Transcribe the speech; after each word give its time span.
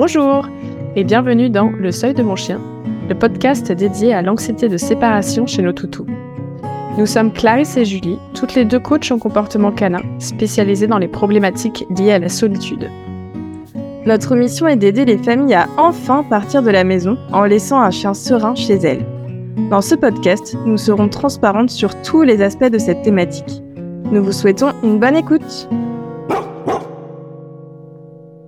Bonjour 0.00 0.48
et 0.96 1.04
bienvenue 1.04 1.50
dans 1.50 1.68
Le 1.68 1.92
Seuil 1.92 2.14
de 2.14 2.22
mon 2.22 2.34
chien, 2.34 2.58
le 3.10 3.14
podcast 3.14 3.70
dédié 3.70 4.14
à 4.14 4.22
l'anxiété 4.22 4.70
de 4.70 4.78
séparation 4.78 5.46
chez 5.46 5.60
nos 5.60 5.74
toutous. 5.74 6.06
Nous 6.96 7.04
sommes 7.04 7.30
Clarisse 7.30 7.76
et 7.76 7.84
Julie, 7.84 8.16
toutes 8.32 8.54
les 8.54 8.64
deux 8.64 8.78
coachs 8.78 9.12
en 9.12 9.18
comportement 9.18 9.72
canin, 9.72 10.00
spécialisées 10.18 10.86
dans 10.86 10.96
les 10.96 11.06
problématiques 11.06 11.84
liées 11.94 12.12
à 12.12 12.18
la 12.18 12.30
solitude. 12.30 12.88
Notre 14.06 14.36
mission 14.36 14.66
est 14.68 14.76
d'aider 14.76 15.04
les 15.04 15.18
familles 15.18 15.52
à 15.52 15.68
enfin 15.76 16.22
partir 16.22 16.62
de 16.62 16.70
la 16.70 16.82
maison 16.82 17.18
en 17.30 17.44
laissant 17.44 17.82
un 17.82 17.90
chien 17.90 18.14
serein 18.14 18.54
chez 18.54 18.76
elles. 18.76 19.04
Dans 19.68 19.82
ce 19.82 19.96
podcast, 19.96 20.56
nous 20.64 20.78
serons 20.78 21.10
transparentes 21.10 21.68
sur 21.68 22.00
tous 22.00 22.22
les 22.22 22.40
aspects 22.40 22.70
de 22.70 22.78
cette 22.78 23.02
thématique. 23.02 23.62
Nous 24.10 24.24
vous 24.24 24.32
souhaitons 24.32 24.72
une 24.82 24.98
bonne 24.98 25.16
écoute. 25.16 25.68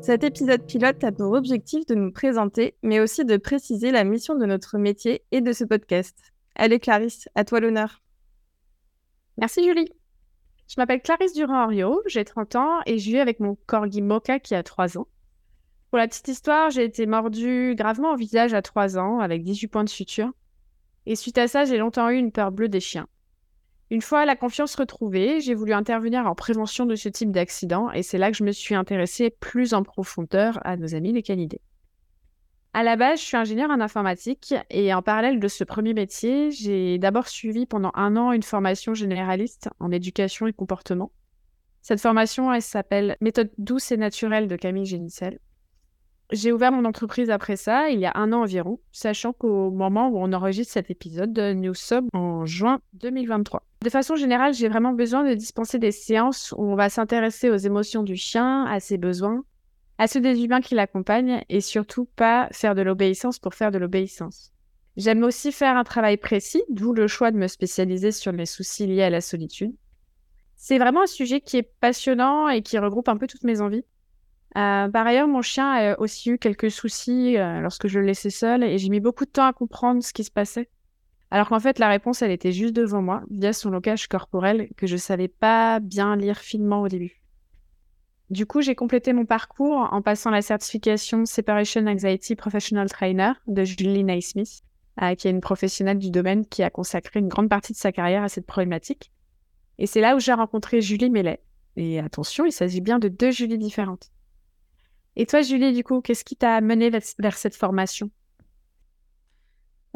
Cet 0.03 0.25
épisode 0.25 0.67
pilote 0.67 1.05
a 1.05 1.13
pour 1.13 1.31
objectif 1.31 1.87
de 1.87 1.95
nous 1.95 2.11
présenter, 2.11 2.75
mais 2.83 2.99
aussi 2.99 3.25
de 3.25 3.37
préciser 3.37 3.93
la 3.93 4.03
mission 4.03 4.35
de 4.35 4.45
notre 4.47 4.77
métier 4.77 5.23
et 5.31 5.41
de 5.41 5.53
ce 5.53 5.63
podcast. 5.63 6.33
Allez 6.57 6.81
Clarisse, 6.81 7.29
à 7.37 7.45
toi 7.45 7.61
l'honneur. 7.61 8.03
Merci 9.37 9.63
Julie. 9.63 9.93
Je 10.67 10.75
m'appelle 10.77 11.03
Clarisse 11.03 11.35
Durand-Henriot, 11.35 12.03
j'ai 12.07 12.25
30 12.25 12.57
ans 12.57 12.81
et 12.85 12.99
je 12.99 13.11
vis 13.11 13.21
avec 13.21 13.39
mon 13.39 13.57
corgi 13.67 14.03
Mocha 14.03 14.41
qui 14.41 14.57
a 14.57 14.65
3 14.65 14.99
ans. 14.99 15.07
Pour 15.91 15.99
la 15.99 16.09
petite 16.09 16.27
histoire, 16.27 16.71
j'ai 16.71 16.83
été 16.83 17.07
mordue 17.07 17.77
gravement 17.77 18.15
au 18.15 18.17
visage 18.17 18.55
à 18.55 18.63
3 18.63 18.99
ans 18.99 19.21
avec 19.21 19.45
18 19.45 19.69
points 19.69 19.85
de 19.85 19.89
suture. 19.89 20.33
Et 21.07 21.15
suite 21.15 21.39
à 21.39 21.47
ça, 21.47 21.65
j'ai 21.65 21.79
longtemps 21.79 22.11
eu 22.11 22.17
une 22.17 22.33
peur 22.33 22.51
bleue 22.51 22.69
des 22.69 22.81
chiens. 22.81 23.07
Une 23.93 24.01
fois 24.01 24.25
la 24.25 24.37
confiance 24.37 24.75
retrouvée, 24.75 25.43
j'ai 25.43 25.53
voulu 25.53 25.75
intervenir 25.75 26.27
en 26.27 26.35
prévention 26.35 26.87
de 26.87 26.95
ce 26.95 27.11
type 27.11 27.31
d'accident 27.31 27.91
et 27.91 28.03
c'est 28.03 28.17
là 28.17 28.31
que 28.31 28.37
je 28.39 28.43
me 28.43 28.51
suis 28.51 28.75
intéressée 28.75 29.29
plus 29.29 29.75
en 29.75 29.83
profondeur 29.83 30.59
à 30.65 30.79
nos 30.79 30.95
amis 30.95 31.13
les 31.13 31.23
canidés. 31.23 31.61
À 32.73 32.85
la 32.85 32.97
base, 32.97 33.21
je 33.21 33.27
suis 33.27 33.37
ingénieure 33.37 33.69
en 33.69 33.83
informatique 33.83 34.55
et 34.71 34.95
en 34.95 35.03
parallèle 35.03 35.41
de 35.41 35.47
ce 35.47 35.63
premier 35.63 35.93
métier, 35.93 36.51
j'ai 36.53 36.97
d'abord 36.97 37.29
suivi 37.29 37.67
pendant 37.67 37.91
un 37.93 38.17
an 38.17 38.33
une 38.33 38.43
formation 38.43 38.95
généraliste 38.95 39.69
en 39.79 39.91
éducation 39.91 40.47
et 40.47 40.55
comportement. 40.55 41.13
Cette 41.83 42.01
formation, 42.01 42.51
elle 42.51 42.63
s'appelle 42.63 43.19
Méthode 43.21 43.51
douce 43.59 43.93
et 43.93 43.99
naturelle 43.99 44.49
de 44.49 44.57
Camille 44.57 44.87
Génicel 44.87 45.39
j'ai 46.33 46.51
ouvert 46.51 46.73
mon 46.73 46.87
entreprise 46.87 47.29
après 47.29 47.57
ça, 47.57 47.91
il 47.91 48.01
y 48.01 48.07
a 48.07 48.13
un 48.15 48.33
an 48.33 48.43
environ, 48.43 48.81
sachant 48.91 49.35
qu'au 49.35 49.71
moment 49.71 50.09
où 50.09 50.19
on 50.19 50.33
enregistre 50.33 50.73
cet 50.73 50.91
épisode, 50.91 51.39
nous 51.39 51.75
sommes 51.75 52.09
en 52.15 52.47
juin 52.47 52.81
2023. 52.95 53.63
De 53.83 53.91
façon 53.91 54.15
générale, 54.15 54.55
j'ai 54.55 54.69
vraiment 54.69 54.93
besoin 54.93 55.29
de 55.29 55.35
dispenser 55.35 55.81
des 55.81 55.91
séances 55.91 56.55
où 56.57 56.63
on 56.63 56.77
va 56.77 56.89
s'intéresser 56.89 57.51
aux 57.51 57.57
émotions 57.57 58.05
du 58.05 58.15
chien, 58.15 58.65
à 58.67 58.79
ses 58.79 58.97
besoins, 58.97 59.43
à 59.99 60.07
ceux 60.07 60.21
des 60.21 60.45
humains 60.45 60.61
qui 60.61 60.77
l'accompagnent, 60.77 61.43
et 61.49 61.61
surtout 61.61 62.05
pas 62.05 62.49
faire 62.53 62.77
de 62.77 62.83
l'obéissance 62.83 63.41
pour 63.41 63.55
faire 63.55 63.73
de 63.73 63.79
l'obéissance. 63.79 64.53
J'aime 64.97 65.25
aussi 65.25 65.51
faire 65.51 65.77
un 65.77 65.83
travail 65.83 66.17
précis, 66.17 66.63
d'où 66.69 66.93
le 66.93 67.09
choix 67.09 67.33
de 67.33 67.39
me 67.39 67.49
spécialiser 67.49 68.13
sur 68.13 68.31
les 68.31 68.47
soucis 68.47 68.87
liés 68.87 69.03
à 69.03 69.11
la 69.11 69.21
solitude. 69.21 69.75
C'est 70.55 70.79
vraiment 70.79 71.03
un 71.03 71.07
sujet 71.07 71.41
qui 71.41 71.57
est 71.57 71.69
passionnant 71.81 72.49
et 72.49 72.63
qui 72.63 72.79
regroupe 72.79 73.09
un 73.09 73.17
peu 73.17 73.27
toutes 73.27 73.43
mes 73.43 73.61
envies. 73.61 73.85
Euh, 74.57 74.89
par 74.89 75.07
ailleurs, 75.09 75.27
mon 75.27 75.43
chien 75.43 75.69
a 75.69 75.99
aussi 75.99 76.31
eu 76.31 76.39
quelques 76.39 76.71
soucis 76.71 77.37
euh, 77.37 77.59
lorsque 77.59 77.89
je 77.89 77.99
le 77.99 78.07
laissais 78.07 78.31
seul 78.31 78.63
et 78.63 78.79
j'ai 78.79 78.91
mis 78.91 79.01
beaucoup 79.01 79.25
de 79.25 79.31
temps 79.31 79.47
à 79.47 79.53
comprendre 79.53 80.05
ce 80.05 80.13
qui 80.13 80.23
se 80.23 80.31
passait. 80.31 80.69
Alors 81.33 81.49
qu'en 81.49 81.61
fait, 81.61 81.79
la 81.79 81.89
réponse, 81.89 82.21
elle 82.21 82.31
était 82.31 82.53
juste 82.53 82.75
devant 82.75 83.01
moi, 83.01 83.23
via 83.31 83.55
son 83.55 83.71
langage 83.71 84.07
corporel 84.07 84.69
que 84.77 84.87
je 84.87 84.99
savais 84.99 85.29
pas 85.29 85.81
bien 85.81 86.15
lire 86.15 86.37
finement 86.37 86.83
au 86.83 86.89
début. 86.89 87.23
Du 88.29 88.45
coup, 88.45 88.61
j'ai 88.61 88.75
complété 88.75 89.15
mon 89.15 89.25
parcours 89.25 89.89
en 89.93 90.03
passant 90.03 90.29
la 90.29 90.43
certification 90.43 91.25
Separation 91.25 91.87
Anxiety 91.87 92.37
Professional 92.37 92.87
Trainer 92.91 93.33
de 93.47 93.65
Julie 93.65 94.05
Naismith, 94.05 94.61
euh, 95.01 95.15
qui 95.15 95.27
est 95.27 95.31
une 95.31 95.41
professionnelle 95.41 95.97
du 95.97 96.11
domaine 96.11 96.45
qui 96.45 96.63
a 96.63 96.69
consacré 96.69 97.21
une 97.21 97.29
grande 97.29 97.49
partie 97.49 97.73
de 97.73 97.79
sa 97.79 97.93
carrière 97.93 98.25
à 98.25 98.29
cette 98.29 98.45
problématique. 98.45 99.11
Et 99.79 99.87
c'est 99.87 100.03
là 100.03 100.15
où 100.15 100.21
j'ai 100.21 100.35
rencontré 100.35 100.83
Julie 100.83 101.09
Mellet. 101.09 101.41
Et 101.77 101.99
attention, 101.99 102.45
il 102.45 102.53
s'agit 102.53 102.83
bien 102.83 102.99
de 102.99 103.09
deux 103.09 103.31
Julie 103.31 103.57
différentes. 103.57 104.11
Et 105.17 105.25
toi, 105.25 105.41
Julie, 105.41 105.73
du 105.73 105.83
coup, 105.83 106.03
qu'est-ce 106.03 106.25
qui 106.25 106.37
t'a 106.37 106.61
mené 106.61 106.91
vers 106.91 107.39
cette 107.39 107.57
formation? 107.57 108.11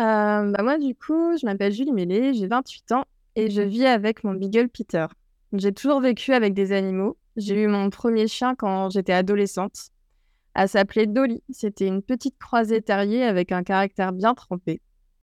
Euh, 0.00 0.50
bah 0.50 0.62
Moi, 0.62 0.78
du 0.78 0.94
coup, 0.94 1.36
je 1.38 1.46
m'appelle 1.46 1.72
Julie 1.72 1.92
Mélé, 1.92 2.34
j'ai 2.34 2.46
28 2.46 2.92
ans 2.92 3.04
et 3.34 3.50
je 3.50 3.62
vis 3.62 3.86
avec 3.86 4.24
mon 4.24 4.34
beagle 4.34 4.68
Peter. 4.68 5.06
J'ai 5.52 5.72
toujours 5.72 6.00
vécu 6.00 6.32
avec 6.32 6.54
des 6.54 6.72
animaux. 6.72 7.16
J'ai 7.36 7.62
eu 7.62 7.66
mon 7.66 7.90
premier 7.90 8.28
chien 8.28 8.54
quand 8.54 8.90
j'étais 8.90 9.12
adolescente. 9.12 9.90
Elle 10.54 10.68
s'appelait 10.68 11.06
Dolly. 11.06 11.42
C'était 11.50 11.86
une 11.86 12.02
petite 12.02 12.38
croisée 12.38 12.80
terrier 12.80 13.24
avec 13.24 13.52
un 13.52 13.62
caractère 13.62 14.12
bien 14.12 14.34
trempé. 14.34 14.80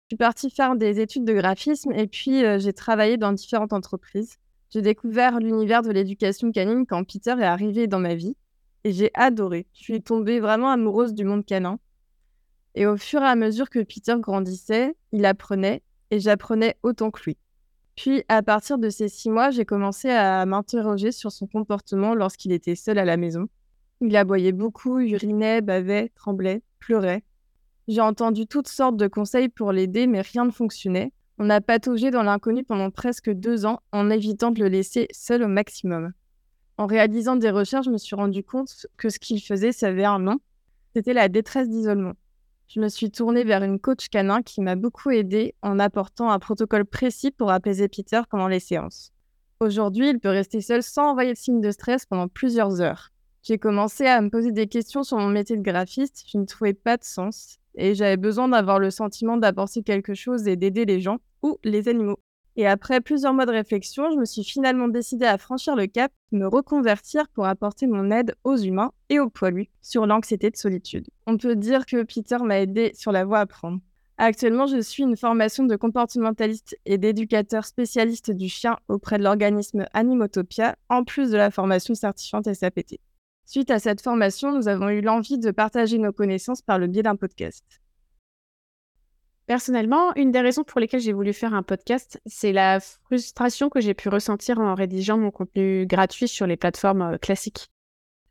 Je 0.03 0.15
suis 0.15 0.17
partie 0.17 0.51
faire 0.51 0.75
des 0.75 0.99
études 0.99 1.25
de 1.25 1.33
graphisme 1.33 1.91
et 1.91 2.05
puis 2.05 2.45
euh, 2.45 2.59
j'ai 2.59 2.73
travaillé 2.73 3.17
dans 3.17 3.33
différentes 3.33 3.73
entreprises. 3.73 4.37
J'ai 4.69 4.83
découvert 4.83 5.39
l'univers 5.39 5.81
de 5.81 5.91
l'éducation 5.91 6.51
canine 6.51 6.85
quand 6.85 7.03
Peter 7.03 7.35
est 7.39 7.43
arrivé 7.43 7.87
dans 7.87 7.99
ma 7.99 8.13
vie 8.13 8.35
et 8.83 8.91
j'ai 8.91 9.09
adoré. 9.15 9.65
Je 9.73 9.81
suis 9.81 10.03
tombée 10.03 10.39
vraiment 10.39 10.69
amoureuse 10.69 11.15
du 11.15 11.23
monde 11.23 11.43
canin. 11.43 11.79
Et 12.75 12.85
au 12.85 12.97
fur 12.97 13.21
et 13.21 13.25
à 13.25 13.35
mesure 13.35 13.69
que 13.69 13.79
Peter 13.79 14.15
grandissait, 14.19 14.95
il 15.13 15.25
apprenait 15.25 15.81
et 16.11 16.19
j'apprenais 16.19 16.77
autant 16.83 17.09
que 17.09 17.23
lui. 17.23 17.37
Puis, 17.95 18.23
à 18.27 18.43
partir 18.43 18.77
de 18.77 18.89
ces 18.89 19.07
six 19.07 19.29
mois, 19.29 19.49
j'ai 19.49 19.63
commencé 19.63 20.09
à 20.09 20.45
m'interroger 20.45 21.13
sur 21.13 21.31
son 21.31 21.47
comportement 21.47 22.13
lorsqu'il 22.13 22.51
était 22.51 22.75
seul 22.75 22.97
à 22.97 23.05
la 23.05 23.15
maison. 23.15 23.47
Il 24.01 24.15
aboyait 24.17 24.51
beaucoup, 24.51 24.99
urinait, 24.99 25.61
bavait, 25.61 26.11
tremblait, 26.15 26.61
pleurait. 26.79 27.23
J'ai 27.87 28.01
entendu 28.01 28.45
toutes 28.45 28.67
sortes 28.67 28.97
de 28.97 29.07
conseils 29.07 29.47
pour 29.47 29.71
l'aider, 29.71 30.07
mais 30.07 30.19
rien 30.19 30.43
ne 30.43 30.51
fonctionnait. 30.51 31.13
On 31.37 31.49
a 31.49 31.61
pataugé 31.61 32.11
dans 32.11 32.23
l'inconnu 32.23 32.65
pendant 32.65 32.91
presque 32.91 33.29
deux 33.29 33.65
ans 33.65 33.79
en 33.93 34.09
évitant 34.09 34.51
de 34.51 34.59
le 34.59 34.67
laisser 34.67 35.07
seul 35.11 35.43
au 35.43 35.47
maximum. 35.47 36.11
En 36.77 36.87
réalisant 36.87 37.37
des 37.37 37.51
recherches, 37.51 37.85
je 37.85 37.91
me 37.91 37.97
suis 37.97 38.15
rendu 38.17 38.43
compte 38.43 38.87
que 38.97 39.09
ce 39.09 39.19
qu'il 39.19 39.41
faisait, 39.41 39.71
ça 39.71 39.87
avait 39.87 40.03
un 40.03 40.19
nom. 40.19 40.39
C'était 40.93 41.13
la 41.13 41.29
détresse 41.29 41.69
d'isolement. 41.69 42.13
Je 42.67 42.79
me 42.79 42.89
suis 42.89 43.11
tournée 43.11 43.43
vers 43.43 43.63
une 43.63 43.79
coach 43.79 44.09
canin 44.09 44.41
qui 44.41 44.61
m'a 44.61 44.75
beaucoup 44.75 45.11
aidée 45.11 45.53
en 45.61 45.79
apportant 45.79 46.31
un 46.31 46.39
protocole 46.39 46.85
précis 46.85 47.31
pour 47.31 47.51
apaiser 47.51 47.87
Peter 47.87 48.21
pendant 48.29 48.47
les 48.47 48.59
séances. 48.59 49.11
Aujourd'hui, 49.59 50.09
il 50.09 50.19
peut 50.19 50.29
rester 50.29 50.61
seul 50.61 50.83
sans 50.83 51.11
envoyer 51.11 51.33
de 51.33 51.37
signe 51.37 51.61
de 51.61 51.71
stress 51.71 52.05
pendant 52.05 52.27
plusieurs 52.27 52.81
heures. 52.81 53.11
J'ai 53.43 53.57
commencé 53.59 54.05
à 54.07 54.19
me 54.21 54.29
poser 54.29 54.51
des 54.51 54.67
questions 54.67 55.03
sur 55.03 55.17
mon 55.17 55.29
métier 55.29 55.55
de 55.55 55.61
graphiste, 55.61 56.23
je 56.27 56.37
ne 56.37 56.45
trouvais 56.45 56.73
pas 56.73 56.97
de 56.97 57.03
sens 57.03 57.59
et 57.75 57.93
j'avais 57.93 58.17
besoin 58.17 58.47
d'avoir 58.47 58.79
le 58.79 58.89
sentiment 58.89 59.37
d'apporter 59.37 59.83
quelque 59.83 60.13
chose 60.13 60.47
et 60.47 60.55
d'aider 60.55 60.85
les 60.85 60.99
gens 60.99 61.19
ou 61.43 61.59
les 61.63 61.87
animaux. 61.87 62.19
Et 62.57 62.67
après 62.67 63.01
plusieurs 63.01 63.33
mois 63.33 63.45
de 63.45 63.51
réflexion, 63.51 64.09
je 64.11 64.17
me 64.17 64.25
suis 64.25 64.43
finalement 64.43 64.87
décidée 64.87 65.25
à 65.25 65.37
franchir 65.37 65.75
le 65.75 65.87
cap, 65.87 66.11
me 66.31 66.47
reconvertir 66.47 67.27
pour 67.29 67.45
apporter 67.45 67.85
mon 67.85 68.11
aide 68.11 68.35
aux 68.45 68.55
humains 68.55 68.91
et 69.09 69.19
aux 69.19 69.29
poilus 69.29 69.69
sur 69.81 70.05
l'anxiété 70.05 70.49
de 70.49 70.55
solitude. 70.55 71.07
On 71.27 71.37
peut 71.37 71.55
dire 71.55 71.85
que 71.85 72.03
Peter 72.03 72.37
m'a 72.41 72.61
aidé 72.61 72.91
sur 72.95 73.11
la 73.11 73.25
voie 73.25 73.39
à 73.39 73.45
prendre. 73.45 73.79
Actuellement, 74.17 74.65
je 74.65 74.79
suis 74.79 75.03
une 75.03 75.17
formation 75.17 75.65
de 75.65 75.75
comportementaliste 75.75 76.77
et 76.85 76.97
d'éducateur 76.97 77.65
spécialiste 77.65 78.31
du 78.31 78.47
chien 78.47 78.77
auprès 78.87 79.17
de 79.17 79.23
l'organisme 79.23 79.85
Animotopia, 79.93 80.77
en 80.87 81.03
plus 81.03 81.31
de 81.31 81.37
la 81.37 81.51
formation 81.51 81.93
certifiante 81.95 82.51
SAPT. 82.53 82.99
Suite 83.45 83.69
à 83.69 83.79
cette 83.79 84.01
formation, 84.01 84.55
nous 84.55 84.69
avons 84.69 84.87
eu 84.89 85.01
l'envie 85.01 85.37
de 85.37 85.51
partager 85.51 85.97
nos 85.97 86.13
connaissances 86.13 86.61
par 86.61 86.79
le 86.79 86.87
biais 86.87 87.03
d'un 87.03 87.17
podcast. 87.17 87.63
Personnellement, 89.47 90.15
une 90.15 90.31
des 90.31 90.41
raisons 90.41 90.63
pour 90.63 90.79
lesquelles 90.79 91.01
j'ai 91.01 91.13
voulu 91.13 91.31
faire 91.31 91.53
un 91.53 91.61
podcast, 91.61 92.19
c'est 92.25 92.51
la 92.51 92.79
frustration 92.79 93.69
que 93.69 93.79
j'ai 93.79 93.93
pu 93.93 94.09
ressentir 94.09 94.59
en 94.59 94.73
rédigeant 94.73 95.19
mon 95.19 95.29
contenu 95.29 95.85
gratuit 95.85 96.27
sur 96.27 96.47
les 96.47 96.57
plateformes 96.57 97.03
euh, 97.03 97.17
classiques. 97.17 97.67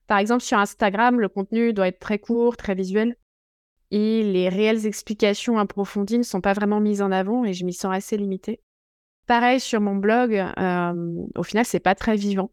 Par 0.08 0.18
exemple, 0.18 0.42
sur 0.42 0.58
Instagram, 0.58 1.20
le 1.20 1.28
contenu 1.28 1.72
doit 1.72 1.88
être 1.88 2.00
très 2.00 2.18
court, 2.18 2.56
très 2.56 2.74
visuel, 2.74 3.16
et 3.92 4.24
les 4.24 4.48
réelles 4.48 4.86
explications 4.86 5.56
approfondies 5.58 6.18
ne 6.18 6.24
sont 6.24 6.40
pas 6.40 6.52
vraiment 6.52 6.80
mises 6.80 7.00
en 7.00 7.12
avant 7.12 7.44
et 7.44 7.52
je 7.52 7.64
m'y 7.64 7.72
sens 7.72 7.94
assez 7.94 8.16
limitée. 8.16 8.60
Pareil 9.28 9.60
sur 9.60 9.80
mon 9.80 9.94
blog, 9.94 10.34
euh, 10.34 11.26
au 11.36 11.42
final, 11.44 11.64
c'est 11.64 11.80
pas 11.80 11.94
très 11.94 12.16
vivant, 12.16 12.50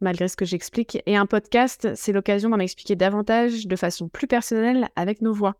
malgré 0.00 0.28
ce 0.28 0.36
que 0.36 0.44
j'explique. 0.44 1.02
Et 1.06 1.16
un 1.16 1.26
podcast, 1.26 1.88
c'est 1.94 2.12
l'occasion 2.12 2.50
d'en 2.50 2.58
expliquer 2.58 2.94
davantage 2.94 3.66
de 3.66 3.76
façon 3.76 4.08
plus 4.08 4.26
personnelle 4.26 4.90
avec 4.96 5.22
nos 5.22 5.32
voix. 5.32 5.54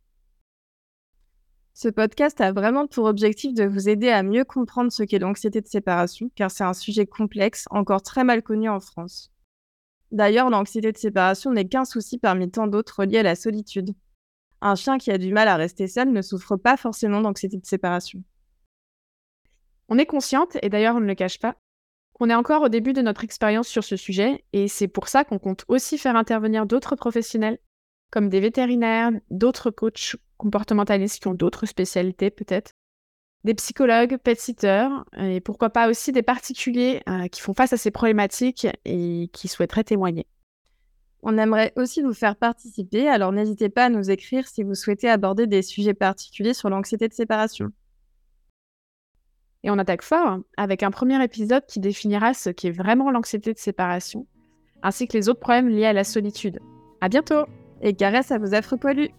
Ce 1.79 1.89
podcast 1.89 2.41
a 2.41 2.53
vraiment 2.53 2.87
pour 2.87 3.05
objectif 3.05 3.53
de 3.53 3.67
vous 3.67 3.91
aider 3.91 4.09
à 4.09 4.23
mieux 4.23 4.45
comprendre 4.47 4.91
ce 4.91 5.03
qu'est 5.03 5.19
l'anxiété 5.19 5.61
de 5.61 5.67
séparation, 5.67 6.31
car 6.35 6.51
c'est 6.51 6.65
un 6.65 6.73
sujet 6.73 7.05
complexe, 7.05 7.67
encore 7.71 8.01
très 8.01 8.25
mal 8.25 8.43
connu 8.43 8.67
en 8.71 8.81
France. 8.81 9.31
D'ailleurs, 10.11 10.49
l'anxiété 10.49 10.91
de 10.91 10.97
séparation 10.97 11.53
n'est 11.53 11.69
qu'un 11.69 11.85
souci 11.85 12.17
parmi 12.17 12.51
tant 12.51 12.67
d'autres 12.67 13.05
liés 13.05 13.19
à 13.19 13.23
la 13.23 13.35
solitude. 13.35 13.95
Un 14.63 14.75
chien 14.75 14.97
qui 14.97 15.11
a 15.11 15.19
du 15.19 15.35
mal 15.35 15.49
à 15.49 15.57
rester 15.57 15.87
seul 15.87 16.11
ne 16.11 16.23
souffre 16.23 16.57
pas 16.57 16.79
forcément 16.79 17.21
d'anxiété 17.21 17.59
de 17.59 17.67
séparation. 17.67 18.23
On 19.91 19.99
est 19.99 20.07
consciente, 20.07 20.57
et 20.63 20.71
d'ailleurs 20.71 20.97
on 20.97 21.01
ne 21.01 21.05
le 21.05 21.15
cache 21.15 21.39
pas, 21.39 21.57
qu'on 22.15 22.31
est 22.31 22.35
encore 22.35 22.63
au 22.63 22.71
début 22.71 22.95
de 22.95 23.03
notre 23.03 23.23
expérience 23.23 23.69
sur 23.69 23.85
ce 23.85 23.97
sujet, 23.97 24.47
et 24.55 24.69
c'est 24.69 24.89
pour 24.89 25.09
ça 25.09 25.25
qu'on 25.25 25.39
compte 25.39 25.67
aussi 25.69 25.99
faire 25.99 26.17
intervenir 26.17 26.65
d'autres 26.65 26.97
professionnels 26.97 27.59
comme 28.11 28.31
des 28.31 28.41
vétérinaires, 28.41 29.11
d'autres 29.29 29.71
coachs 29.71 30.17
comportementalistes 30.37 31.21
qui 31.21 31.29
ont 31.29 31.35
d'autres 31.35 31.67
spécialités 31.67 32.31
peut-être, 32.31 32.73
des 33.45 33.55
psychologues, 33.55 34.19
pet 34.19 34.39
sitters, 34.39 34.89
et 35.17 35.41
pourquoi 35.41 35.71
pas 35.71 35.89
aussi 35.89 36.13
des 36.13 36.23
particuliers 36.23 37.03
euh, 37.09 37.29
qui 37.29 37.41
font 37.41 37.55
face 37.55 37.73
à 37.73 37.77
ces 37.77 37.91
problématiques 37.91 38.67
et 38.85 39.31
qui 39.33 39.49
souhaiteraient 39.49 39.85
témoigner. 39.85 40.27
On 41.23 41.39
aimerait 41.39 41.73
aussi 41.77 42.03
vous 42.03 42.13
faire 42.13 42.37
participer, 42.37 43.09
alors 43.09 43.33
n'hésitez 43.33 43.69
pas 43.69 43.87
à 43.87 43.89
nous 43.89 44.11
écrire 44.11 44.47
si 44.47 44.63
vous 44.63 44.75
souhaitez 44.75 45.09
aborder 45.09 45.47
des 45.47 45.63
sujets 45.63 45.95
particuliers 45.95 46.55
sur 46.55 46.71
l'anxiété 46.71 47.09
de 47.09 47.15
séparation. 47.15 47.71
Et 49.63 49.71
on 49.71 49.79
attaque 49.79 50.03
fort 50.03 50.39
avec 50.57 50.83
un 50.83 50.91
premier 50.91 51.23
épisode 51.25 51.67
qui 51.67 51.81
définira 51.81 52.35
ce 52.35 52.51
qu'est 52.51 52.71
vraiment 52.71 53.11
l'anxiété 53.11 53.53
de 53.53 53.59
séparation, 53.59 54.27
ainsi 54.83 55.09
que 55.09 55.17
les 55.17 55.29
autres 55.29 55.41
problèmes 55.41 55.69
liés 55.69 55.87
à 55.87 55.93
la 55.93 56.05
solitude. 56.05 56.61
À 57.01 57.09
bientôt 57.09 57.47
Et 57.83 57.95
caresse 57.95 58.31
à 58.31 58.39
vos 58.39 58.55
affreux 58.55 58.77
poilus 58.77 59.11